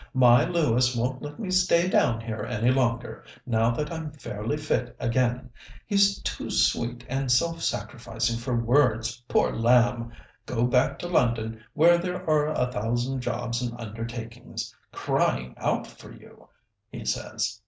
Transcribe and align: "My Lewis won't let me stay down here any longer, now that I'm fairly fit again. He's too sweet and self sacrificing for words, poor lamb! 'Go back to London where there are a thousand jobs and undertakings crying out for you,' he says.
"My 0.15 0.43
Lewis 0.45 0.95
won't 0.95 1.21
let 1.21 1.37
me 1.37 1.51
stay 1.51 1.87
down 1.87 2.21
here 2.21 2.43
any 2.43 2.71
longer, 2.71 3.23
now 3.45 3.69
that 3.75 3.91
I'm 3.91 4.11
fairly 4.13 4.57
fit 4.57 4.95
again. 4.99 5.51
He's 5.85 6.19
too 6.23 6.49
sweet 6.49 7.05
and 7.07 7.31
self 7.31 7.61
sacrificing 7.61 8.39
for 8.39 8.55
words, 8.59 9.21
poor 9.27 9.55
lamb! 9.55 10.11
'Go 10.47 10.65
back 10.65 10.97
to 10.97 11.07
London 11.07 11.63
where 11.73 11.99
there 11.99 12.27
are 12.27 12.47
a 12.47 12.71
thousand 12.71 13.21
jobs 13.21 13.61
and 13.61 13.79
undertakings 13.79 14.75
crying 14.91 15.53
out 15.59 15.85
for 15.85 16.11
you,' 16.11 16.47
he 16.91 17.05
says. 17.05 17.59